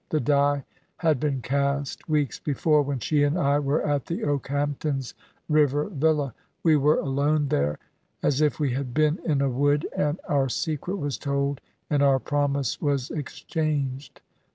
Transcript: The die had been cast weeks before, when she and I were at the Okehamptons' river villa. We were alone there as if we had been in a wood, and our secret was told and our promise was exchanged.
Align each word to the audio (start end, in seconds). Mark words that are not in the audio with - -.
The 0.09 0.19
die 0.19 0.65
had 0.97 1.19
been 1.19 1.43
cast 1.43 2.09
weeks 2.09 2.39
before, 2.39 2.81
when 2.81 2.97
she 2.97 3.21
and 3.23 3.37
I 3.37 3.59
were 3.59 3.83
at 3.85 4.07
the 4.07 4.23
Okehamptons' 4.23 5.13
river 5.47 5.89
villa. 5.91 6.33
We 6.63 6.75
were 6.75 6.95
alone 6.97 7.49
there 7.49 7.77
as 8.23 8.41
if 8.41 8.59
we 8.59 8.71
had 8.71 8.95
been 8.95 9.19
in 9.23 9.41
a 9.41 9.49
wood, 9.51 9.87
and 9.95 10.19
our 10.27 10.49
secret 10.49 10.95
was 10.95 11.19
told 11.19 11.61
and 11.87 12.01
our 12.01 12.17
promise 12.17 12.81
was 12.81 13.11
exchanged. 13.11 14.21